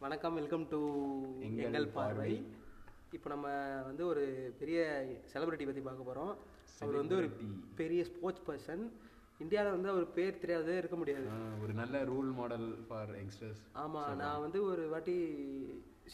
வணக்கம் 0.00 0.36
welcome 0.38 0.64
to 0.70 0.78
எங்கள் 1.46 1.86
பார்வை. 1.96 2.30
இப்போ 3.16 3.28
நம்ம 3.28 3.46
வந்து 3.88 4.02
ஒரு 4.06 4.22
பெரிய 4.60 4.78
செலிபிரிட்டி 5.32 5.64
பற்றி 5.66 5.82
பார்க்க 5.82 6.08
போகிறோம் 6.08 6.32
அவர் 6.80 6.96
வந்து 7.00 7.16
ஒரு. 7.20 7.28
பெரிய 7.80 8.00
ஸ்போர்ட்ஸ் 8.10 8.44
பர்சன் 8.46 8.82
இந்தியாவில் 9.40 9.76
வந்து 9.76 9.90
அவர் 9.92 10.06
பேர் 10.16 10.40
தெரியாதே 10.42 10.76
இருக்க 10.80 10.96
முடியாது. 10.96 11.26
ஒரு 11.64 11.74
நல்ல 11.80 12.02
ரோல் 12.10 12.30
மாடல் 12.38 12.66
ஃபார் 12.86 13.12
யங்ஸ்டர்ஸ் 13.18 13.60
ஆமாம் 13.82 14.16
நான் 14.22 14.42
வந்து 14.44 14.60
ஒரு 14.70 14.84
வாட்டி 14.94 15.16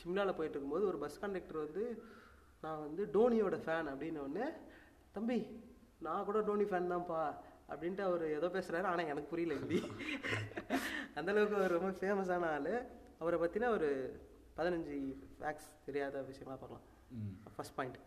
சிம்லாவில் 0.01 0.37
போயிட்டு 0.39 0.57
இருக்கும்போது 0.57 0.91
ஒரு 0.91 1.01
பஸ் 1.05 1.23
கண்டக்டர் 1.23 1.65
வந்து 1.65 1.85
நான் 2.63 2.85
வந்து 2.87 3.05
டோனியோட 3.17 3.59
ஃபேன் 3.65 3.91
அப்படின்னு 3.93 4.21
ஒன்று 4.27 4.47
தம்பி 5.15 5.39
நான் 6.01 6.27
கூட 6.29 6.39
டோனி 6.49 6.67
ஃபேன் 6.71 6.93
தான்ப்பா 6.93 7.23
அப்படின்ட்டு 7.71 8.03
அவர் 8.03 8.25
ஏதோ 8.37 8.49
பேசுகிறாரு 8.55 8.87
ஆனால் 8.91 9.11
எனக்கு 9.13 9.33
புரியல 9.33 9.55
ஹிந்தி 9.59 9.79
அந்த 11.17 11.29
அளவுக்கு 11.33 11.59
அவர் 11.59 11.77
ரொம்ப 11.77 11.91
ஃபேமஸான 11.99 12.49
ஆள். 12.57 12.73
அவரை 13.21 13.37
பற்றின 13.43 13.71
ஒரு 13.77 13.89
பதினஞ்சு 14.59 14.97
ஃபேக்ட்ஸ் 15.39 15.71
தெரியாத 15.87 16.23
விஷயங்களாக 16.31 16.61
பார்க்கலாம். 16.63 16.87
ஃபர்ஸ்ட் 17.55 17.77
பாயிண்ட் 17.79 17.99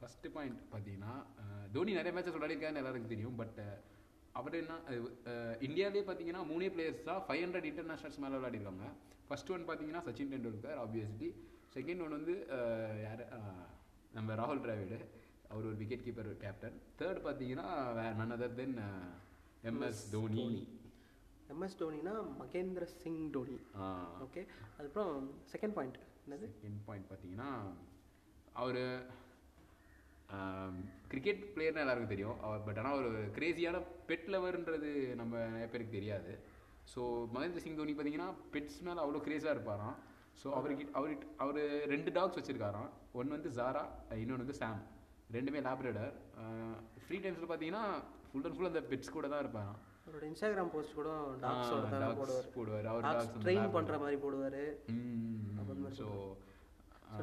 ஃபர்ஸ்ட் 0.00 0.26
பாயிண்ட் 0.36 0.58
பார்த்தீங்கன்னா 0.72 1.12
தோனி 1.74 1.92
நிறைய 1.98 2.12
மேட்சஸ் 2.16 2.36
விளையாடிருக்காருன்னு 2.36 2.82
எல்லாருக்கும் 2.82 3.14
தெரியும் 3.14 3.38
பட் 3.42 3.60
அவர் 4.38 4.56
என்ன 4.62 4.74
இந்தியாவிலே 5.66 6.02
பார்த்தீங்கன்னா 6.08 6.42
மூணே 6.50 6.68
பிளேயர்ஸ் 6.74 7.06
தான் 7.10 7.22
ஃபைவ் 7.28 7.42
ஹண்ட்ரட் 7.44 7.68
இன்டர்நேஷனல்ஸ் 7.70 8.20
மேலே 8.24 8.34
விளையாடிருக்காங்க. 8.38 8.86
ஃபர்ஸ்ட் 9.28 9.50
ஒன் 9.54 9.64
பார்த்தீங்கன்னா 9.68 10.02
Sachin 10.08 10.32
Tendulkar 10.34 10.78
obviously 10.84 11.28
second 11.76 12.02
one 12.04 12.16
வந்து 12.18 12.34
யாரு 13.06 13.24
நம்ம 14.16 14.36
ராகுல் 14.40 14.62
டிராவிடு. 14.66 14.98
அவர் 15.50 15.68
ஒரு 15.70 15.76
விக்கெட் 15.80 16.04
கீப்பர் 16.06 16.30
கேப்டன் 16.44 16.78
தேர்ட் 17.00 17.20
பார்த்தீங்கன்னா 17.26 17.66
வேற 17.98 18.08
none 18.20 18.34
other 18.36 18.56
then. 18.60 18.76
MS 19.70 20.02
Dhoni. 20.14 20.46
MS 21.52 21.78
டோனினா 21.80 22.14
Mahendra 22.40 22.84
Singh 23.02 23.22
Dhoni. 23.34 23.56
Okay 24.24 24.42
அதுக்கப்புறம் 24.76 25.14
செகண்ட் 25.52 25.74
பாயிண்ட் 25.78 25.98
என்னது? 26.24 26.46
செகண்ட் 26.58 26.82
பாயிண்ட் 26.88 27.08
பார்த்தீங்கன்னா 27.10 27.50
அவர் 28.62 28.82
கிரிக்கெட் 31.12 31.42
பிளேயர்னு 31.54 31.82
எல்லாருக்கும் 31.84 32.14
தெரியும். 32.14 32.38
அவர் 32.46 32.64
பட் 32.66 32.80
ஆனால் 32.80 32.98
ஒரு 33.00 33.10
கிரேசியான 33.36 33.76
பெட் 34.08 34.28
லவர்ன்றது 34.34 34.90
நம்ம 35.20 35.34
நிறைய 35.54 35.68
பேருக்கு 35.72 35.98
தெரியாது. 35.98 36.32
ஸோ 36.92 37.00
மகேந்திர 37.34 37.62
சிங் 37.64 37.80
தோனி 37.80 37.94
பார்த்தீங்கன்னா 37.96 38.28
பெட்ஸ் 38.54 38.78
மேலே 38.88 39.00
அவ்வளோ 39.04 39.22
கிரேஸாக 39.28 39.54
இருப்பாராம். 39.56 39.96
ஸோ 40.40 40.48
அவருக்கு 40.58 40.84
அவருக்கு 40.98 41.26
அவர் 41.44 41.60
ரெண்டு 41.94 42.10
டாக்ஸ் 42.18 42.38
வச்சுருக்காராம். 42.38 42.90
ஒன்று 43.18 43.36
வந்து 43.36 43.50
ஜாரா 43.58 43.84
இன்னொன்று 44.22 44.44
வந்து 44.44 44.60
சாம் 44.62 44.82
ரெண்டுமே 45.36 45.60
லேப்ரேடர் 45.68 46.12
ஃப்ரீ 47.04 47.16
டைம்ஸில் 47.24 47.50
பார்த்தீங்கன்னா 47.50 47.84
ஃபுல் 48.28 48.46
அண்ட் 48.46 48.56
ஃபுல் 48.58 48.70
அந்த 48.72 48.82
பெட்ஸ் 48.90 49.14
கூட 49.16 49.26
தான் 49.32 49.42
இருப்பாராம். 49.44 49.78
அவரோட 50.08 50.26
இன்ஸ்டாகிராம் 50.32 50.70
போஸ்ட் 50.74 50.94
கூட 50.98 51.10
டாக்ஸோட 51.42 51.86
தான் 51.92 52.18
போடுவார். 52.20 52.46
போடுவார். 52.56 52.86
அவர் 52.92 53.02
டாக்ஸ் 53.06 53.32
ட்ரெயின் 53.46 53.72
பண்ணுற 53.74 53.96
மாதிரி 54.02 54.18
போடுவார். 54.22 54.60
ஸோ 55.98 56.06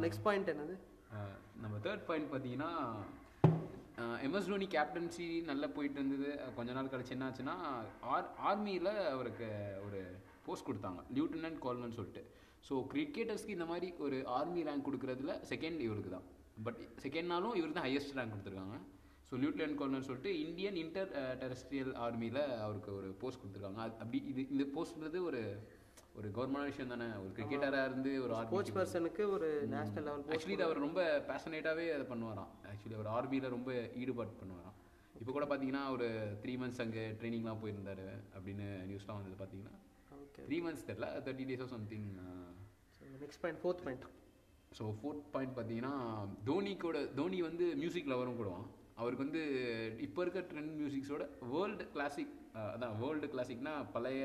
நெக்ஸ்ட் 0.03 0.23
பாயிண்ட் 0.27 0.51
என்னது? 0.53 0.75
நம்ம 1.63 1.75
தேர்ட் 1.85 2.05
பாயிண்ட் 2.09 2.29
பார்த்தீங்கன்னா 2.31 2.71
எம்எஸ் 4.25 4.49
தோனி 4.51 4.67
கேப்டன்சி 4.75 5.27
நல்லா 5.49 5.67
போயிட்டு 5.75 5.99
இருந்தது. 5.99 6.29
கொஞ்ச 6.57 6.69
நாள் 6.77 6.91
கழிச்சு 6.93 7.13
என்ன 7.15 7.27
ஆச்சுன்னா 7.29 7.55
ஆர் 8.13 8.27
ஆர்மியில் 8.49 8.91
அவருக்கு 9.15 9.47
ஒரு 9.85 9.99
போஸ்ட் 10.47 10.67
கொடுத்தாங்க. 10.69 11.01
லியூட்டனன்ட் 11.17 11.61
கால்னு 11.65 11.97
சொல்லிட்டு. 11.99 12.23
ஸோ 12.67 12.75
கிரிக்கெட்டர்ஸ்க்கு 12.93 13.55
இந்த 13.57 13.67
மாதிரி 13.71 13.87
ஒரு 14.07 14.17
ஆர்மி 14.37 14.63
ரேங்க் 14.69 14.87
கொடுக்குறதுல 14.87 15.33
செகண்ட் 15.51 15.81
இவருக்கு 15.87 16.11
தான் 16.15 16.27
பட் 16.67 16.81
செகண்ட்னாலும் 17.05 17.55
இவர் 17.59 17.77
தான் 17.77 17.87
ஹையஸ்ட் 17.87 18.17
ரேங்க் 18.19 18.35
கொடுத்துருக்காங்க. 18.35 18.77
ஸோ 19.29 19.33
லியூட்டனன்ட் 19.43 19.77
கால்னு 19.79 20.05
சொல்லிட்டு 20.07 20.31
இந்தியன் 20.45 20.77
இன்டர் 20.83 21.11
டெரஸ்ட்ரியல் 21.41 21.93
ஆர்மியில் 22.05 22.41
அவருக்கு 22.65 22.91
ஒரு 22.99 23.07
போஸ்ட் 23.21 23.41
கொடுத்துருக்காங்க. 23.41 23.81
அது 23.85 23.95
அப்படி 24.03 24.19
இது 24.31 24.41
இந்த 24.53 24.65
போஸ்ட்ன்றது 24.75 25.19
ஒரு 25.29 25.41
ஒரு 26.19 26.27
கவர்மெண்ட் 26.35 26.69
விஷயம் 26.71 26.91
தானே. 26.93 27.07
ஒரு 27.23 27.31
கிரிக்கெட்டராக 27.37 27.87
இருந்து 27.89 28.11
ஒரு 28.25 28.33
ஸ்போர்ட்ஸ் 28.43 28.75
பர்சனுக்கு 28.77 29.23
ஒரு 29.35 29.47
நேஷனல் 29.73 30.05
லெவல் 30.07 30.29
ஆக்சுவலி 30.35 30.57
அவர் 30.67 30.85
ரொம்ப 30.85 31.01
பேஷனேட்டாகவே 31.29 31.85
அதை 31.95 32.05
பண்ணுவாராம். 32.11 32.51
ஆக்சுவலி 32.71 32.97
அவர் 32.99 33.09
ஆர்மியில் 33.17 33.53
ரொம்ப 33.55 33.71
ஈடுபாடு 34.01 34.33
பண்ணுவாராம். 34.41 34.77
இப்போ 35.21 35.31
கூட 35.35 35.45
பார்த்தீங்கன்னா 35.49 35.83
ஒரு 35.95 36.07
த்ரீ 36.43 36.53
மந்த்ஸ் 36.61 36.81
அங்கே 36.85 37.03
ட்ரைனிங்லாம் 37.19 37.61
போயிருந்தாரு 37.63 38.07
அப்படின்னு 38.35 38.67
நியூஸ்லாம் 38.89 39.19
வந்தது 39.19 39.37
பார்த்தீங்கன்னா 39.41 39.75
த்ரீ 40.47 40.57
மந்த்ஸ் 40.65 40.87
தெரில 40.89 41.07
thirty 41.25 41.45
days 41.51 41.73
something 41.75 42.07
next 43.23 43.41
point 43.43 43.61
fourth 43.61 43.83
point 43.85 44.05
so 44.77 44.85
fourth 44.99 45.27
point 45.35 45.55
பார்த்தீங்கன்னா 45.57 45.93
தோனி 46.49 46.73
கூட 46.85 46.97
தோனி 47.19 47.37
வந்து 47.49 47.67
மியூசிக் 47.83 48.11
லவரும் 48.13 48.39
கூடவான் 48.39 48.67
அவருக்கு 49.01 49.25
வந்து 49.25 49.41
இப்போ 50.05 50.19
இருக்க 50.23 50.41
ட்ரெண்ட் 50.51 50.73
மியூசிக்ஸோட 50.79 51.23
வேர்ல்டு 51.53 51.85
கிளாசிக் 51.95 52.33
அதான் 52.73 52.95
வேர்ல்டு 53.01 53.27
கிளாசிக்னா 53.33 53.73
பழைய 53.95 54.23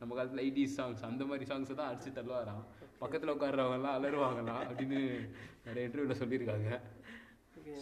நம்ம 0.00 0.14
காலத்தில் 0.18 0.44
எயிட்டிஸ் 0.44 0.76
சாங்ஸ் 0.78 1.02
அந்த 1.08 1.24
மாதிரி 1.30 1.44
சாங்ஸை 1.50 1.74
தான் 1.80 1.90
அடிச்சு 1.90 2.10
தள்ளுவாராம். 2.18 2.62
பக்கத்தில் 3.02 3.32
உட்கார்றவங்கலாம் 3.34 3.96
அலறுவாங்களாம் 3.98 4.62
அப்படின்னு 4.68 5.00
நிறைய 5.66 5.88
இன்டர்வியூவில் 5.88 6.20
சொல்லியிருக்காங்க. 6.22 6.70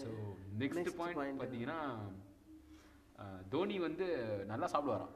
So 0.02 0.10
next 0.62 0.98
point. 1.00 1.40
பார்த்தீங்கன்னா 1.42 1.78
தோனி 3.52 3.76
வந்து 3.86 4.06
நல்லா 4.52 4.68
சாப்பிடுவாராம். 4.74 5.14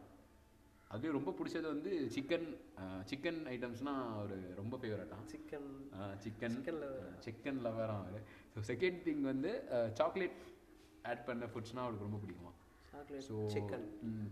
அதுலேயும் 0.93 1.19
ரொம்ப 1.19 1.33
பிடிச்சது 1.37 1.67
வந்து 1.75 1.93
சிக்கன் 2.15 2.49
சிக்கன் 3.11 3.43
ஐட்டம்ஸ்னால் 3.53 4.03
அவர் 4.17 4.34
ரொம்ப 4.61 4.75
ஃபேவரட்டான் 4.81 5.27
சிக்கன் 5.33 5.69
சிக்கன். 6.25 6.56
சிக்கன் 7.27 7.61
லவராக 7.67 8.00
அவர். 8.00 8.25
ஸோ 8.55 8.61
செகண்ட் 8.71 9.00
திங் 9.06 9.23
வந்து 9.33 9.53
சாக்லேட் 10.00 10.41
ஆட் 11.02 11.24
பண்ண 11.24 11.44
ஃபுட்ஸ்னால் 11.46 11.84
அவருக்கு 11.84 12.06
ரொம்ப 12.06 12.20
பிடிக்குமா? 12.22 12.52
Chocolate 12.92 13.24
so 13.28 13.36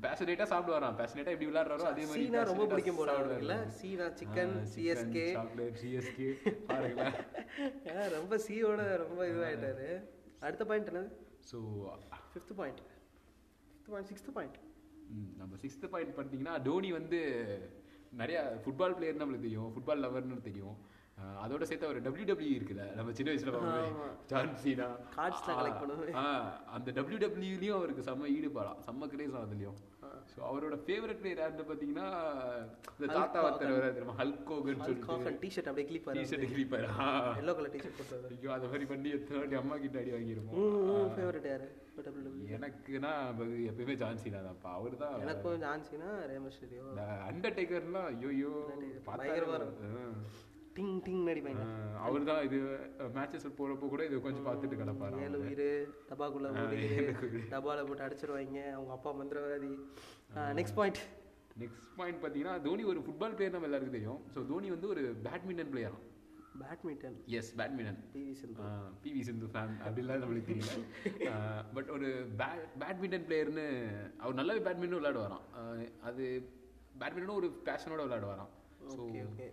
பேஷனேட்டாக 0.02 0.48
சாப்பிடுவாராம். 0.52 0.96
பேஷனேட்டாக 0.98 1.34
எப்படி 1.34 1.48
விளையாடுறாரோ 1.50 1.86
அதே 1.90 2.04
மாதிரி 2.04 2.24
ரொம்ப 2.50 2.66
பிடிக்கும் 2.66 2.96
போல. 2.96 3.12
அவருக்குல்ல 3.14 3.56
சீனா 3.78 4.06
சிக்கன் 4.20 4.54
சிஎஸ்கே 4.74 5.26
chocolate, 5.38 5.76
CSK 5.80 6.18
பாருங்களேன். 6.68 7.16
ரொம்ப 8.16 8.36
சியோட 8.46 8.80
ரொம்ப 8.96 9.20
இதுவாயிட்டாரு. 9.26 9.88
அடுத்த 10.40 10.64
பாயிண்ட் 10.64 10.90
என்னது? 10.90 11.10
So 11.50 11.58
fifth 12.32 12.54
point 12.56 12.82
fifth 13.66 13.90
point 13.90 14.10
sixth 14.10 14.32
point 14.32 14.58
நம்ம 15.36 15.56
சிக்ஸ்த் 15.62 15.88
பாயிண்ட் 15.88 16.16
பார்த்தீங்கன்னா 16.16 16.62
டோனி 16.62 16.92
வந்து 16.92 17.20
நிறைய 18.12 18.38
ஃபுட்பால் 18.62 18.94
பிளேயர் 18.94 19.20
நம்மளுக்கு 19.20 19.46
தெரியும். 19.48 19.70
ஃபுட்பால் 19.74 20.02
லவர்னு 20.04 20.40
தெரியும். 20.40 20.76
அதோட 21.44 21.62
சேர்த்து 21.68 21.88
அவர் 21.88 21.98
டபிள்யூ 22.06 22.50
இருக்குல்ல 22.56 22.84
நம்ம 22.98 23.12
சின்ன 23.18 23.30
வயசுல 23.32 23.52
பார்க்கும்போது. 23.54 23.90
ஆமா. 23.94 24.08
ஜான் 24.32 24.56
சீனா 24.64 24.88
Cards-லாம் 25.16 25.58
collect 25.60 25.80
பண்ணுவோமே. 25.82 26.12
அந்த 26.76 26.88
டபிள்யூடபிள்யூலையும் 26.98 27.78
அவருக்கு 27.78 28.06
செம்ம 28.08 28.28
ஈடுபாடாம் 28.36 28.80
செம்ம 28.88 29.08
கிரேஸ் 29.14 29.40
அதுலயும் 29.44 29.78
ஸோ 30.32 30.38
அவரோட 30.48 30.74
ஃபேவரட் 30.86 31.20
பிளேயர் 31.20 31.40
யாருன்னு 31.42 31.64
பார்த்தீங்கன்னா 31.68 32.06
இந்த 32.96 33.06
தாத்தா 33.16 33.38
ஒருத்தர் 33.46 33.74
வர 33.76 33.86
தெரியுமா? 33.96 34.14
ஹல்க் 34.20 34.50
ஹோகன் 34.52 34.82
சொல்லிட்டு. 34.86 35.32
டிஷர்ட் 35.44 35.68
அப்படியே 35.70 35.86
clip 35.90 36.08
T shirt 36.18 36.46
clipper 36.52 36.86
yellow 37.42 37.54
colour 37.58 37.74
T shirt 37.76 37.98
போட்டு 38.00 38.34
ஐயோ 38.36 38.50
அந்த 38.56 38.66
மாதிரி 38.72 38.86
பண்ணி 38.92 39.10
எத்தனை 39.18 39.38
வாட்டி 39.40 39.58
அம்மா 39.62 39.76
கிட்ட 39.84 39.98
அடி 40.02 40.12
வாங்கியிருப்போம் 40.16 41.14
ஃபேவரட் 41.16 41.48
யாரு? 41.52 41.68
டபிள்யூ 42.06 42.48
எனக்குன்னா 42.56 43.12
அது 43.30 43.46
எப்பயுமே 43.70 43.96
ஜான் 44.02 44.20
சீனா 44.22 44.38
தான்ப்பா. 44.46 44.70
அவர் 44.78 44.94
தான் 45.02 45.16
எனக்கும் 45.24 45.58
ஜான்சினா 45.64 46.10
இந்த 46.84 47.02
அண்டர்டேக்கர்லாம் 47.30 48.08
ஐயோ 48.30 48.52
பயங்கரமா. 49.10 49.58
டிங் 50.76 50.96
டிங் 51.06 51.22
நடிப்பாங்க 51.28 51.62
அவர் 52.06 52.28
தான் 52.30 52.42
இது 52.48 52.58
மேட்சஸ் 53.16 53.46
போறப்போ 53.60 53.86
கூட 53.94 54.02
இது 54.08 54.18
கொஞ்சம் 54.26 54.46
பார்த்துட்டு 54.48 54.80
கிடப்பாரு 54.82 55.22
ஏழு 55.28 55.40
உயிர் 55.44 55.64
டபாக்குள்ள 56.10 56.50
மூடிக்கிது 56.58 57.40
டபால 57.54 57.86
போட்டு 57.88 58.06
அடிச்சிருவாங்க 58.06 58.60
அவங்க 58.76 58.92
அப்பா 58.98 59.12
மந்திரவாதி. 59.20 59.72
நெக்ஸ்ட் 60.58 60.76
பாயிண்ட் 60.78 61.00
நெக்ஸ்ட் 61.62 61.82
பாயிண்ட் 61.98 62.20
பார்த்தீங்கன்னா 62.22 62.54
தோனி 62.66 62.84
ஒரு 62.92 63.00
ஃபுட்பால் 63.06 63.34
பிளேயர் 63.38 63.56
நம்ம 63.56 63.68
எல்லாருக்கும் 63.70 63.98
தெரியும். 63.98 64.20
ஸோ 64.34 64.46
தோனி 64.52 64.70
வந்து 64.74 64.88
ஒரு 64.94 65.02
badminton 65.26 65.72
player 65.74 65.98
badminton 66.62 67.16
yes 67.38 67.50
badminton 67.58 67.98
PV 68.14 68.32
Sindhu 68.40 68.70
PV 69.04 69.20
Sindhu 69.28 69.48
fan 69.52 69.74
அப்படிலாம் 69.86 70.22
நம்மளுக்கு 70.22 70.50
தெரியல. 70.52 70.72
பட் 71.76 71.90
ஒரு 71.96 72.08
பேட் 72.40 72.64
பேட்மிண்டன் 72.82 73.26
பிளேயர்னு 73.28 73.66
அவர் 74.22 74.38
நல்லாவே 74.40 74.62
பேட்மிண்டன் 74.68 75.00
விளையாடுவாராம். 75.00 75.44
அது 76.10 76.24
பேட்மிண்டனும் 77.02 77.40
ஒரு 77.40 77.50
பேஷனோட 77.68 78.00
விளையாடுவாராம். 78.06 78.50
ஸோ 78.94 79.00
ஓகே 79.08 79.22
ஓகே 79.30 79.48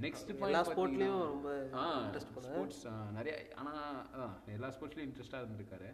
நெக்ஸ்ட் 0.00 0.40
எல்லா 0.40 0.62
ஸ்போர்ட்லயும் 0.62 1.22
ரொம்ப 1.22 1.68
இன்ட்ரெஸ்ட் 1.72 2.38
ஸ்போர்ட்ஸ் 2.38 2.86
நிறைய 3.14 3.46
ஆனால் 3.54 4.06
அதான் 4.06 4.52
எல்லா 4.52 4.68
ஸ்போர்ட்ஸ்லையும் 4.68 5.10
இன்ட்ரெஸ்டாக 5.10 5.44
இருந்திருக்காரு. 5.44 5.90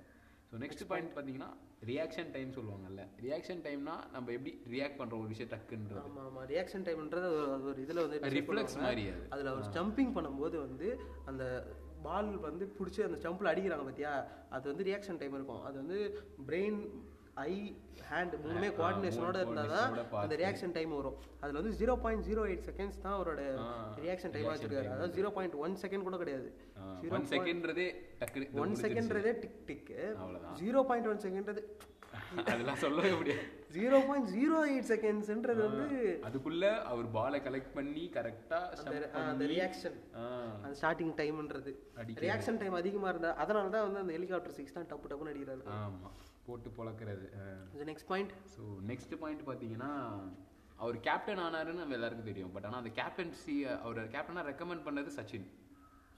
ஸோ 0.51 0.57
நெக்ஸ்ட் 0.59 0.87
பாயிண்ட் 0.87 1.19
பார்த்தீங்கன்னா 1.19 1.49
ரியாக்ஷன் 1.87 2.31
டைம் 2.31 2.51
சொல்லுவாங்கல்ல. 2.51 3.07
ரியாக்ஷன் 3.23 3.63
டைம்னா 3.63 4.11
நம்ம 4.13 4.31
எப்படி 4.31 4.63
ரியாக்ட் 4.71 4.99
பண்ணுறோம் 4.99 5.19
ஒரு 5.19 5.29
விஷயம் 5.29 5.51
டக்குன்றது. 5.51 5.97
ஆமா 5.97 6.21
ஆமா. 6.21 6.47
ரியாக்ஷன் 6.47 6.85
டைம்ன்றது 6.85 7.25
அது 7.25 7.31
ஒரு- 7.31 7.63
ஒரு 7.63 7.83
இதுல 7.83 7.95
வந்து 7.95 8.21
ரிஃப்ளெக்ஸ். 8.21 8.81
மாதிரி 8.81 9.09
அது. 9.09 9.27
அதுல 9.31 9.51
அவர் 9.51 9.69
ஜம்பிங் 9.69 10.13
பண்ணும்போது 10.15 10.57
வந்து 10.57 11.01
அந்த 11.25 11.67
பால் 12.03 12.37
வந்து 12.37 12.73
பிடிச்சி 12.79 13.03
அந்த 13.03 13.29
ஜம்பில் 13.29 13.55
அடிக்கிறாங்க 13.55 13.85
பார்த்தியா 13.89 14.25
அது 14.51 14.75
வந்து 14.75 14.93
ரியாக்ஷன் 14.93 15.19
டைம் 15.19 15.35
இருக்கும். 15.35 15.63
அது 15.63 15.75
வந்து 15.75 16.25
பிரெயின் 16.47 16.89
ஐ 17.49 17.53
ஹேண்ட் 18.11 18.35
மூணுமே 18.43 18.69
கோஆர்டினேஷனோட 18.79 19.37
இருந்தால் 19.43 19.71
தான் 19.77 19.95
அந்த. 20.23 20.35
ரியாக்ஷன் 20.43 20.75
டைம் 20.77 20.93
வரும். 20.99 21.17
அதில் 21.43 21.59
வந்து 21.61 21.73
zero 21.81 21.95
point 22.05 22.25
zero 22.29 22.43
eight 22.51 22.67
seconds 22.69 23.01
தான் 23.05 23.17
அவரோட 23.19 23.41
ரியாக்ஷன் 24.05 24.33
reaction 24.35 24.51
வச்சிருக்காரு. 24.51 24.91
அதாவது 24.95 25.15
ஜீரோ 25.19 25.31
பாயிண்ட் 25.37 25.57
ஒன் 25.65 25.75
செகண்ட் 25.85 26.07
கூட 26.09 26.19
கிடையாது. 26.23 26.49
ஜீரோ 27.03 27.15
ஒன் 27.19 27.27
செகண்ட்றதே 27.33 27.87
டக்குனு 28.21 28.49
one 28.65 28.77
செகண்ட்றதே 28.85 29.33
tick 29.43 29.59
tick. 29.71 29.91
Zero 30.63 30.83
point 30.91 31.11
one 31.13 31.23
செகண்ட்றது 31.27 31.63
அதெல்லாம் 32.51 32.81
சொல்லவே 32.83 33.13
முடியாது. 33.21 33.45
ஜீரோ 33.77 33.99
பாயிண்ட் 34.09 34.29
ஜீரோ 34.35 34.59
எயிட் 34.73 34.89
செகண்ட்ஸ்ன்றது 34.91 35.63
வந்து 35.69 35.87
அதுக்குள்ள 36.29 36.65
அவர் 36.91 37.09
பாலை 37.17 37.39
கலெக்ட் 37.47 37.73
பண்ணி 37.79 38.05
கரெக்டா 38.17 38.61
அந்த 39.31 39.47
ரியாக்ஷன் 39.55 39.99
அந்த 40.63 40.75
ஸ்டார்டிங் 40.81 41.15
டைம்ன்றது. 41.23 41.73
ரியாக்ஷன் 42.27 42.61
டைம் 42.63 42.77
அதிகமாக 42.83 43.13
இருந்தா 43.15 43.33
அதனால 43.45 43.73
தான் 43.77 43.87
வந்து 43.89 44.03
அந்த 44.05 44.15
ஹெலிகாப்டர் 44.19 44.57
சிக்ஸ் 44.61 44.77
தான் 44.79 44.89
டப்பு 44.93 45.11
டப்புன்னு 45.13 45.35
அடிக்கிறாரு. 45.35 45.65
ஆமா. 45.81 46.11
போட்டு 46.47 46.71
பொழக்கிறது 46.79 47.27
next 47.91 48.09
point 48.13 48.33
so 48.55 48.63
next 48.91 49.15
point 49.23 49.43
பார்த்தீங்கன்னா 49.51 49.91
அவர் 50.83 50.97
கேப்டன் 51.07 51.43
ஆனாருன்னு 51.47 51.83
நம்ம 51.83 51.97
எல்லாருக்கும் 51.99 52.31
தெரியும். 52.31 52.53
பட் 52.55 52.67
ஆனால் 52.69 52.81
அந்த 52.83 52.93
கேப்டன்சி 53.01 53.55
அவர் 53.87 54.01
கேப்டனாக 54.15 54.45
ரெக்கமெண்ட் 54.51 54.85
பண்ணது 54.87 55.11
சச்சின். 55.19 55.47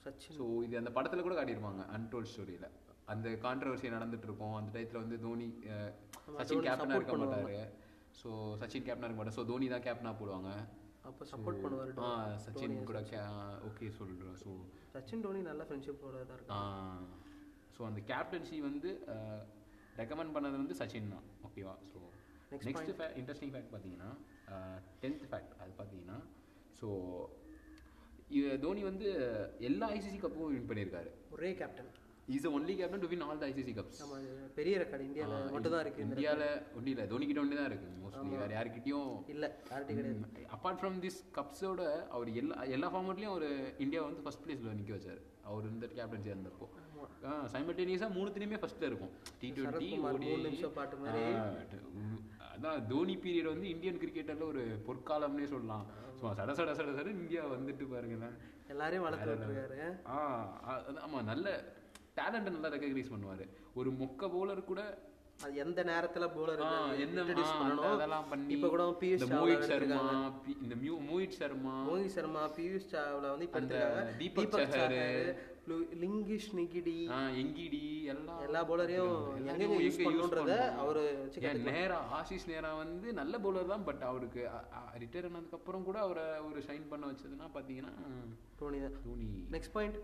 சச்சின். 0.05 0.37
ஸோ 0.39 0.45
இது 0.65 0.75
அந்த 0.81 0.91
படத்தில் 0.97 1.25
கூட 1.27 1.35
காட்டியிருப்பாங்க 1.39 1.83
அன்டோல்ட் 1.97 2.31
ஸ்டோரியில் 2.31 2.67
அந்த 3.13 3.29
கான்ட்ரவர்சி 3.45 3.91
நடந்துட்டு 3.97 4.27
இருக்கும் 4.29 4.55
அந்த 4.59 4.71
டயத்தில் 4.75 5.03
வந்து 5.03 5.17
தோனி 5.25 5.49
சச்சின் 6.39 6.65
கேப்டனாக 6.67 6.97
இருக்க 6.99 7.17
மாட்டாரு. 7.21 7.59
ஸோ 8.21 8.29
சச்சின் 8.61 8.87
கேப்டனாக 8.87 9.07
இருக்க 9.07 9.19
மாட்டார். 9.21 9.37
ஸோ 9.39 9.45
தோனி 9.51 9.69
தான் 9.75 9.85
கேப்டனாக 9.87 10.15
போடுவாங்க. 10.21 10.51
அப்போ 11.09 11.25
சப்போர்ட் 11.31 11.61
பண்ணுவார் 11.63 11.91
ஆ 12.05 12.09
சச்சின் 12.45 12.79
கூட 12.89 12.99
ஓகே 13.67 13.89
சொல்கிறோம் 13.99 14.37
ஸோ 14.41 14.53
சச்சின் 14.95 15.23
டோனி 15.25 15.41
நல்ல 15.49 15.61
ஃப்ரெண்ட்ஷிப்போட 15.67 16.23
தான் 16.31 16.37
இருக்கு 16.39 16.57
ஸோ 17.75 17.83
அந்த 17.89 18.01
கேப்டன்சி 18.11 18.57
வந்து 18.69 18.91
ரெக்கமெண்ட் 20.01 20.35
பண்ணது 20.35 20.55
வந்து 20.61 20.77
சச்சின் 20.79 21.13
தான். 21.15 21.25
ஓகேவா 21.47 21.75
ஸோ 21.91 21.99
நெக்ஸ்ட் 22.67 22.91
இன்ட்ரெஸ்டிங் 23.19 23.53
ஃபேக்ட் 23.53 23.71
பார்த்தீங்கன்னா 23.73 24.09
டென்த் 25.03 25.25
ஃபேக்ட் 25.31 25.53
அது 25.61 25.71
பார்த்தீங்கன்னா 25.79 26.17
ஸோ 26.79 26.89
தோனி 28.65 28.81
வந்து 28.89 29.07
எல்லா 29.69 29.85
ஐசிசி 29.97 30.17
கப்பும் 30.23 30.51
வின் 30.53 30.69
பண்ணியிருக்காரு. 30.69 31.09
ஒரே 31.35 31.49
captain 31.61 31.91
is 32.35 32.47
only 32.55 32.73
captain 32.79 33.03
to 33.03 33.09
win 33.11 33.23
all 33.25 33.39
the 33.41 33.45
ICC 33.51 33.73
cups 33.77 33.99
பெரிய 34.57 34.73
ரெக்கார்டு 34.81 35.05
இந்தியாவில் 35.09 35.53
மட்டும் 35.55 35.73
தான் 35.75 35.83
இருக்கு 35.85 36.01
இந்தியாவில் 36.07 36.47
ஒன்றும் 36.77 36.91
இல்லை 36.93 37.05
தோனி 37.11 37.25
கிட்ட 37.29 37.41
ஒன்று 37.43 37.59
தான் 37.59 37.69
இருக்கு 37.71 37.87
மோஸ்ட்லி 38.01 38.39
வேறு 38.41 38.55
யாருக்கிட்டையும் 38.57 39.11
இல்லை 39.33 39.49
யார்கிட்ட 39.69 39.93
கிடையாது. 39.99 40.43
அப்பார்ட் 40.55 40.79
ஃப்ரம் 40.81 40.97
திஸ் 41.05 41.19
கப்ஸோட 41.37 41.81
அவர் 42.15 42.31
எல்லா 42.41 42.57
எல்லா 42.77 42.89
ஃபார்மேட்லேயும் 42.93 43.35
ஒரு 43.37 43.49
இந்தியா 43.85 44.01
வந்து 44.07 44.23
ஃபர்ஸ்ட் 44.25 44.43
பிளேஸில் 44.45 44.77
நிற்க 44.79 44.93
வச்சார். 44.97 45.21
அவர் 45.49 45.65
இருந்த 45.69 45.87
கேப்டன்சி 45.97 46.31
இருந்தப்போ 46.33 46.67
சைமல்டேனியஸாக 47.53 48.15
மூணுத்துலேயுமே 48.17 48.59
ஃபர்ஸ்ட்டில் 48.61 48.89
இருக்கும். 48.89 49.13
டி 49.41 49.47
டுவெண்ட்டி 49.57 49.89
அதான் 52.51 52.85
தோனி 52.91 53.15
பீரியட் 53.23 53.51
வந்து 53.53 53.67
இந்தியன் 53.73 53.99
கிரிக்கெட்டரில் 54.03 54.49
ஒரு 54.51 54.61
பொற்காலம்னே 54.85 55.47
சொல்லலாம். 55.55 55.83
ஸோ 56.19 56.25
சட 56.37 56.51
சட 56.59 56.71
சட 56.77 56.91
சட 56.99 57.09
இந்தியா 57.21 57.41
வந்துட்டு 57.55 57.85
பாருங்களேன். 57.91 58.37
எல்லாரையும் 58.73 59.05
வளர்த்து 59.07 59.91
ஆ 60.13 60.15
ஆமாம் 61.05 61.27
நல்ல 61.31 61.49
டேலண்ட்டை 62.17 62.51
நல்லா 62.51 62.71
ரெக்கக்னைஸ் 62.73 63.13
பண்ணுவார். 63.13 63.45
ஒரு 63.75 63.91
மொக்க 63.99 64.21
பவுலர் 64.29 64.63
கூட 64.65 64.81
அது 65.39 65.55
எந்த 65.61 65.79
நேரத்துல 65.83 66.25
போலர் 66.31 66.61
ஆ, 66.61 66.69
என்ன 66.97 67.23
அதெல்லாம் 67.89 68.29
பண்ணி 68.29 68.53
இப்போ 68.53 68.69
கூட 68.69 68.83
பியூஷ் 69.01 69.25
மோஹித் 69.33 69.65
சர்மா 69.69 69.99
இந்த 70.63 70.75
மோஹித் 71.03 71.35
சர்மா 71.39 71.73
மோஹித் 71.87 72.15
சர்மா 72.15 72.43
பியூஷ் 72.55 72.87
சாவ்லா 72.91 73.29
வந்து 73.33 73.45
இப்போ 73.47 73.59
அந்த 73.61 73.75
தீபக் 74.21 74.55
சஹர். 74.55 74.95
லிங்கிஷ் 76.01 76.49
நிகிடி 76.57 76.95
எங்கிடி 77.39 77.81
எல்லாம் 78.07 78.41
எல்லா 78.43 78.59
எல்லாரையும் 78.65 79.13
எங்கெங்க 79.39 79.67
பண்ணணுன்றத 79.99 80.41
பண்ணணும். 80.49 80.79
அவரு 80.81 81.03
நேரா 81.69 81.97
ஆஷிஷ் 82.17 82.47
நேரா 82.47 82.71
வந்து 82.77 83.07
நல்ல 83.13 83.33
பவுலர் 83.39 83.71
தான் 83.73 83.85
பட் 83.87 84.03
அவருக்கு 84.09 84.41
ரிட்டையர் 84.97 85.29
ஆனதுக்கு 85.29 85.59
அப்புறம் 85.59 85.83
கூட 85.83 85.99
அவரை 86.05 86.25
ஒரு 86.47 86.61
ஷைன் 86.67 86.89
பண்ண 86.89 87.05
வச்சதுன்னா 87.11 87.49
பார்த்தீங்கன்னா 87.55 87.93
தோனி 88.59 88.79
தான். 88.79 88.97
Dhoni. 89.01 89.27
Next 89.55 89.75
point 89.75 89.99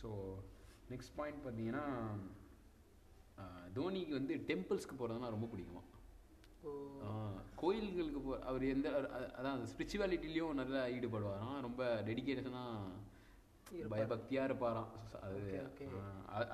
so 0.00 0.10
next 0.92 1.16
point 1.18 1.42
பார்த்தீங்கன்னா 1.44 1.84
தோனிக்கு 3.76 4.14
வந்து 4.18 4.34
டெம்பிள்ஸ்க்கு 4.48 4.96
போகிறதுனா 5.00 5.28
ரொம்ப 5.34 5.46
பிடிக்குமா? 5.52 5.82
கோயில்களுக்கு 7.60 8.20
போ 8.24 8.32
அவர் 8.48 8.64
எந்த 8.72 8.88
அதான் 9.38 9.62
ஸ்பிரிச்சுவாலிட்டிலையும் 9.70 10.58
நல்லா 10.60 10.80
ஈடுபடுவாராம் 10.96 11.60
ரொம்ப 11.66 11.82
டெடிக்கேஷனாக 12.08 13.86
பயபக்தியாக 13.92 14.48
இருப்பாராம். 14.48 14.90
அது 15.26 15.40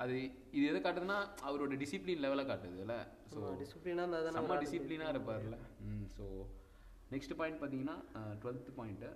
அது 0.03 0.15
இது 0.57 0.63
எதை 0.71 0.79
காட்டுதுன்னா 0.81 1.17
அவரோட 1.47 1.79
டிசிப்ளின் 1.83 2.23
லெவலை 2.25 2.45
காட்டுதுல்ல 2.49 2.95
ஸோ 3.33 3.41
டிசிப்ளினா 3.63 4.03
இருந்தா 4.05 4.21
தானே 4.27 4.37
செம்ம 4.37 4.59
டிசிப்ளினாக 4.63 5.13
இருப்பார்ல. 5.15 5.57
ம் 5.87 6.05
ஸோ 6.17 6.27
நெக்ஸ்ட் 7.15 7.37
பாயிண்ட் 7.41 7.59
பார்த்தீங்கன்னா 7.63 7.97
டுவெல்த் 8.43 8.71
பாயிண்ட்டு 8.79 9.11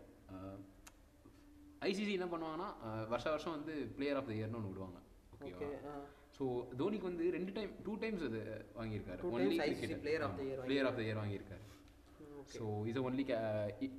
ஐசிசி 1.90 2.12
என்ன 2.18 2.30
பண்ணுவாங்கன்னா 2.34 2.70
வருஷ 3.14 3.28
வருஷம் 3.36 3.56
வந்து 3.58 3.76
பிளேயர் 3.96 4.20
ஆஃப் 4.20 4.30
த 4.32 4.34
இயர்னு 4.40 4.60
ஒன்று 4.60 4.74
விடுவாங்க. 4.74 5.00
ஓகேவா 5.50 5.94
ஓகே 5.94 5.94
ஸோ 6.38 6.46
தோனிக்கு 6.80 7.08
வந்து 7.10 7.26
ரெண்டு 7.38 7.52
டைம் 7.58 7.72
டூ 7.88 7.94
டைம்ஸ் 8.04 8.24
அது 8.28 8.42
வாங்கியிருக்காரு. 8.80 9.22
Only 9.36 9.58
player 10.06 10.22
of 10.28 10.34
the 10.40 10.46
year 10.50 10.60
player 10.68 10.88
of 10.90 10.98
the 11.00 11.04
year 11.08 11.20
வாங்கியிருக்காரு. 11.22 11.64
ஸோ 12.56 12.66
இஸ் 12.90 13.00
ஒன்லி 13.08 13.24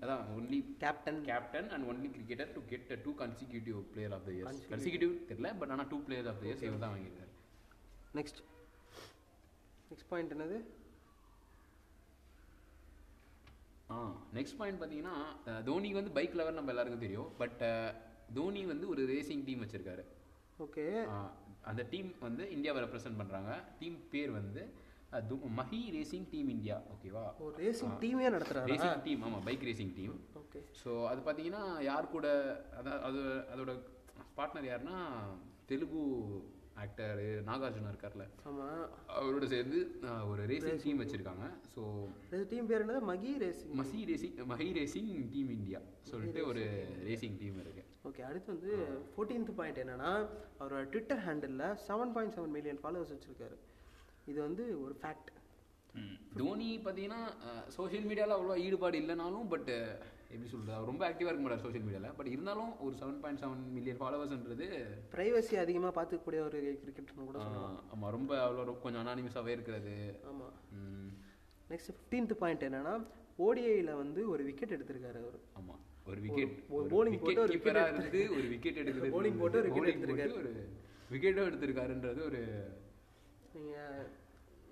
அதான் 0.04 0.22
only 0.38 0.58
captain 0.82 1.20
captain 1.28 1.68
and 1.74 1.86
only 1.90 2.08
cricketer 2.16 2.50
to 2.56 2.60
get 2.72 2.90
two 3.06 3.12
consecutive 3.22 3.78
player 3.92 4.14
of 4.16 4.24
the 4.28 4.32
year 4.36 4.48
consecutive 4.72 5.12
தெரியல 5.30 5.50
but 5.60 5.72
ஆனால் 5.74 5.88
two 5.92 5.98
player 6.08 6.28
of 6.32 6.40
the 6.42 6.46
years 6.48 6.64
இவர் 6.68 6.84
தான் 6.84 6.94
வாங்கியிருக்காரு. 6.94 7.32
Next 8.20 8.40
next 9.90 10.08
point 10.12 10.34
என்னது? 10.36 10.58
ஆ 13.94 13.98
next 14.38 14.58
point 14.60 14.80
பார்த்தீங்கன்னா 14.82 15.16
தோனிக்கு 15.68 16.00
வந்து 16.00 16.16
பைக் 16.18 16.36
லவர் 16.40 16.58
நம்ம 16.58 16.72
எல்லாருக்கும் 16.74 17.04
தெரியும். 17.06 17.30
பட் 17.42 17.62
தோனி 18.38 18.64
வந்து 18.72 18.86
ஒரு 18.92 19.02
ரேசிங் 19.14 19.44
டீம் 19.48 19.62
வச்சிருக்காரு. 19.64 20.04
ஓகே. 20.62 20.86
அந்த 21.64 21.82
டீம் 21.90 22.08
வந்து 22.20 22.44
இந்தியாவை 22.50 22.80
ரெப்ரசென்ட் 22.82 23.20
பண்ணுறாங்க 23.20 23.50
டீம் 23.78 23.98
பேர் 24.08 24.32
வந்து 24.32 24.62
மஹி 25.58 25.80
ரேசிங் 25.94 26.26
டீம் 26.30 26.48
இந்தியா 26.48 26.76
ஓகேவா 26.92 27.24
ரேசிங் 27.58 27.94
டீமே 28.00 28.28
நடத்துறாரு? 28.28 28.68
ரேசிங் 28.70 29.02
டீம் 29.04 29.22
ஆமாம் 29.22 29.44
bike 29.44 29.66
racing 29.68 29.94
team 29.96 30.14
okay. 30.36 30.60
So 30.80 30.90
அது 31.06 31.20
பார்த்தீங்கன்னா 31.20 31.64
யார் 31.82 32.06
கூட 32.08 32.26
அதான் 32.78 33.00
அது 33.02 33.20
அதோட 33.52 33.72
பார்ட்னர் 34.36 34.68
யாருன்னா 34.68 34.98
தெலுங்கு 35.66 36.02
ஆக்டர் 36.82 37.20
நாகார்ஜுனா 37.48 37.90
இருக்கார்ல. 37.92 38.24
ஆமா. 38.50 38.66
அவரோட 39.18 39.44
சேர்ந்து 39.52 39.78
ஒரு 40.30 40.42
ரேசிங் 40.50 40.80
டீம் 40.84 41.00
வச்சுருக்காங்க. 41.02 41.46
ஸோ 41.74 41.82
டீம் 42.52 42.68
பேர் 42.70 42.84
என்னது? 42.84 43.00
மகி 43.10 43.32
ரேசிங் 43.42 43.74
மசி 43.80 44.00
racing 44.10 44.36
Mahi 44.52 44.68
racing 44.78 45.10
team 45.34 45.50
India 45.56 45.80
சொல்லிட்டு 46.10 46.40
ஒரு 46.50 46.62
ரேசிங் 47.08 47.36
டீம் 47.42 47.58
இருக்கு. 47.64 47.84
ஓகே 48.08 48.22
அடுத்து 48.28 48.50
வந்து 48.54 48.72
ஃபோர்டீன்த் 49.12 49.52
பாயிண்ட் 49.58 49.82
என்னன்னா 49.84 50.12
அவரோட 50.60 50.82
Twitter 50.94 51.22
handle 51.26 51.62
seven 51.88 52.14
point 52.16 52.34
seven 52.38 52.54
million 52.56 52.82
followers 52.84 53.14
வச்சிருக்காரு. 53.14 53.58
இது 54.32 54.38
வந்து 54.48 54.64
ஒரு 54.84 54.96
ஃபேக்ட் 55.02 55.30
தோனி 56.40 56.68
பார்த்தீங்கன்னா 56.84 57.22
சோஷியல் 57.76 58.06
மீடியாவில் 58.10 58.36
அவ்வளோ 58.36 58.54
ஈடுபாடு 58.66 58.96
இல்லைனாலும் 59.02 59.48
பட் 59.54 59.70
எப்படி 60.32 60.50
சொல்கிறது 60.50 60.76
அவர் 60.76 60.90
ரொம்ப 60.90 61.02
ஆக்டிவாக 61.08 61.30
இருக்க 61.30 61.44
மாட்டார் 61.44 61.64
சோஷியல் 61.64 61.86
மீடியாவில் 61.86 62.14
பட் 62.18 62.30
இருந்தாலும் 62.32 62.70
ஒரு 62.84 62.94
செவன் 63.00 63.20
பாயிண்ட் 63.22 63.40
செவன் 63.42 63.62
மில்லியன் 63.76 63.98
ஃபாலோவர்ஸ்ன்றது 64.00 64.66
ப்ரைவசி 65.14 65.56
அதிகமாக 65.64 65.92
பார்த்துக்கக்கூடிய 65.96 66.42
ஒரு 66.48 66.60
கிரிக்கெட்டர்னு 66.82 67.26
கூட 67.30 67.40
ஆமாம் 67.94 68.12
ரொம்ப 68.16 68.32
அவ்வளோ 68.44 68.64
ரொம்ப 68.68 68.82
கொஞ்சம் 68.84 69.02
அனானிமஸாகவே 69.04 69.54
இருக்கிறது. 69.56 69.94
ஆமாம் 70.30 70.54
நெக்ஸ்ட் 71.72 71.90
ஃபிஃப்டீன்த் 71.90 72.34
பாயிண்ட் 72.42 72.66
என்னன்னா 72.68 72.94
ஓடிஐயில் 73.46 73.92
வந்து 74.02 74.22
ஒரு 74.32 74.42
விக்கெட் 74.48 74.74
எடுத்திருக்காரு 74.76 75.20
அவர். 75.24 75.38
ஆமா 75.60 75.76
ஒரு 76.10 76.20
விக்கெட் 76.22 76.54
bowling 76.92 77.16
போட்டு 77.22 77.42
ஒரு 77.44 77.52
கீப்பராக 77.54 77.90
இருந்து 77.92 78.20
ஒரு 78.36 78.46
விக்கெட் 78.54 78.80
எடுக்கிறது. 78.82 79.12
Bowling 79.16 79.36
போட்டு 79.42 79.60
ஒரு 79.62 79.70
bowling 79.74 80.00
போட்டு 80.02 80.40
ஒரு 80.40 80.52
விக்கெட்டும் 81.10 81.48
எடுத்திருக்காருன்றது 81.48 82.20
ஒரு 82.28 82.40
நீங்கள் 83.54 84.02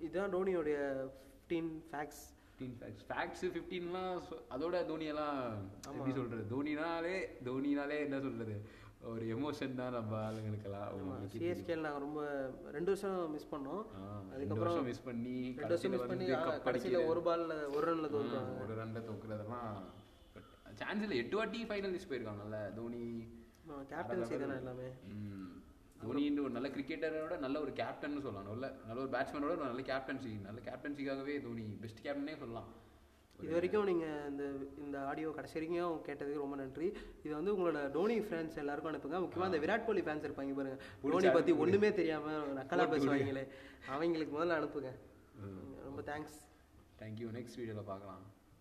இதுதான் 0.05 0.33
டோனியோடைய 0.35 0.77
fifteen 1.23 1.71
facts 1.89 2.23
fifteen 2.61 2.77
facts 2.81 3.05
facts 3.09 3.43
ஃபிஃப்டீன்லாம் 3.53 4.17
அதோட 4.55 4.77
தோனியெல்லாம் 4.91 5.39
எப்படி 5.89 6.13
சொல்கிறது 6.19 6.43
தோனினாலே 6.53 7.15
தோனினாலே 7.47 7.97
என்ன 8.07 8.19
சொல்கிறது 8.27 8.55
ஒரு 9.11 9.23
எமோஷன் 9.35 9.77
தான் 9.79 9.95
நம்ம 9.95 10.11
ஆளுங்களுக்கெல்லாம். 10.25 10.89
சிஎஸ்கேல 11.33 11.83
நாங்கள் 11.85 12.03
ரொம்ப 12.03 12.19
ரெண்டு 12.75 12.91
வருஷம் 12.91 13.15
மிஸ் 13.35 13.47
பண்ணோம். 13.53 13.81
அதுக்கப்புறம் 14.33 14.67
வருஷம் 14.67 14.87
மிஸ் 14.89 15.05
பண்ணி 15.07 15.37
ரெண்டு 15.61 15.73
வருஷம் 15.73 15.93
மிஸ் 15.95 16.09
பண்ணி 16.11 16.25
கடைசியில் 16.67 17.07
ஒரு 17.11 17.21
பால்ல 17.27 17.55
ஒரு 17.77 17.85
ரன்ல 17.89 18.09
தோற்றாங்க 18.15 18.53
ஒரு 18.65 18.75
ரன்ல 18.81 19.01
தோக்குறதெல்லாம் 19.07 19.71
சான்ஸ் 20.81 21.03
இல்லை. 21.05 21.17
எட்டு 21.23 21.37
வாட்டி 21.39 21.61
ஃபைனலிஸ்ட் 21.71 22.11
போயிருக்காங்கல்ல 22.11 22.59
தோனி. 22.77 23.03
கேப்டன்சி 23.93 24.37
தானே 24.43 24.59
எல்லாமே. 24.61 24.89
தோனின்ற 26.03 26.41
ஒரு 26.47 26.53
நல்ல 26.57 26.67
கிரிக்கெட்டரோட 26.75 27.35
நல்ல 27.45 27.57
ஒரு 27.65 27.71
கேப்டன் 27.79 28.23
சொல்லலாம். 28.27 28.47
நல்ல 28.51 28.67
நல்ல 28.89 28.99
ஒரு 29.05 29.11
பேட்ஸ்மேனோட 29.15 29.51
ஒரு 29.57 29.71
நல்ல 29.71 29.83
கேப்டன்சி 29.91 30.31
நல்ல 30.47 30.61
கேப்டன்சிக்காகவே 30.69 31.35
தோனி 31.47 31.65
பெஸ்ட் 31.83 32.01
கேப்டனே 32.05 32.35
சொல்லலாம். 32.43 32.69
இது 33.43 33.53
வரைக்கும் 33.57 33.87
நீங்கள் 33.89 34.25
இந்த 34.31 34.43
இந்த 34.85 34.97
ஆடியோ 35.11 35.29
கடைசி 35.37 35.55
வரைக்கும் 35.57 36.01
கேட்டதுக்கு 36.07 36.43
ரொம்ப 36.43 36.57
நன்றி. 36.61 36.87
இது 37.23 37.31
வந்து 37.37 37.53
உங்களோட 37.53 37.79
டோனி 37.95 38.17
ஃபேன்ஸ் 38.27 38.59
எல்லாருக்கும் 38.63 38.91
அனுப்புங்க. 38.91 39.19
முக்கியமாக 39.23 39.49
இந்த 39.51 39.61
விராட் 39.63 39.87
கோலி 39.87 40.03
ஃபேன்ஸ் 40.07 40.27
இருப்பாங்க 40.27 40.57
பாருங்க. 40.59 40.77
டோனி 41.13 41.31
பற்றி 41.37 41.53
ஒன்றுமே 41.63 41.89
தெரியாமல் 41.99 42.53
நக்கலா 42.59 42.85
பேசுவாங்களே. 42.93 43.45
அவங்களுக்கு 43.95 44.35
முதல்ல 44.37 44.59
அனுப்புங்க. 44.61 44.91
ரொம்ப 45.87 46.03
தேங்க்ஸ் 46.11 46.37
தேங்க்யூ 47.01 47.29
நெக்ஸ்ட் 47.39 47.59
வீடியோவில் 47.61 47.89
பார்க்கலாம். 47.91 48.23